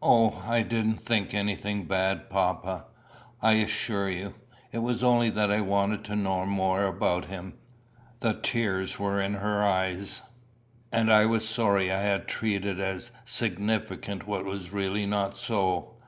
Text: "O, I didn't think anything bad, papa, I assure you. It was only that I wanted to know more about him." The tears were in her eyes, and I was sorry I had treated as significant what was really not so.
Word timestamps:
"O, 0.00 0.42
I 0.46 0.62
didn't 0.62 0.96
think 1.02 1.34
anything 1.34 1.84
bad, 1.84 2.30
papa, 2.30 2.86
I 3.42 3.56
assure 3.56 4.08
you. 4.08 4.32
It 4.72 4.78
was 4.78 5.02
only 5.04 5.28
that 5.28 5.50
I 5.50 5.60
wanted 5.60 6.04
to 6.04 6.16
know 6.16 6.46
more 6.46 6.86
about 6.86 7.26
him." 7.26 7.52
The 8.20 8.32
tears 8.32 8.98
were 8.98 9.20
in 9.20 9.34
her 9.34 9.62
eyes, 9.62 10.22
and 10.90 11.12
I 11.12 11.26
was 11.26 11.46
sorry 11.46 11.92
I 11.92 12.00
had 12.00 12.26
treated 12.26 12.80
as 12.80 13.10
significant 13.26 14.26
what 14.26 14.46
was 14.46 14.72
really 14.72 15.04
not 15.04 15.36
so. 15.36 15.98